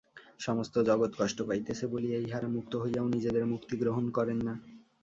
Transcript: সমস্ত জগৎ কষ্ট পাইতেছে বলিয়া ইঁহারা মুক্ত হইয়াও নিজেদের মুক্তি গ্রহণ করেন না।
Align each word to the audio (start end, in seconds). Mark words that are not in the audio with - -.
সমস্ত 0.39 0.75
জগৎ 0.79 1.11
কষ্ট 1.17 1.37
পাইতেছে 1.41 1.85
বলিয়া 1.87 2.17
ইঁহারা 2.19 2.47
মুক্ত 2.47 2.73
হইয়াও 2.75 3.07
নিজেদের 3.07 3.45
মুক্তি 3.45 3.75
গ্রহণ 3.77 4.05
করেন 4.09 4.39
না। 4.47 4.53